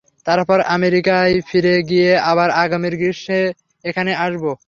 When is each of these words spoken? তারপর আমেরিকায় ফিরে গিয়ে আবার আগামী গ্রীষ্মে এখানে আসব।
তারপর 0.25 0.61
আমেরিকায় 0.69 1.33
ফিরে 1.47 1.75
গিয়ে 1.81 2.09
আবার 2.21 2.49
আগামী 2.63 2.89
গ্রীষ্মে 2.93 3.41
এখানে 3.85 4.11
আসব। 4.15 4.43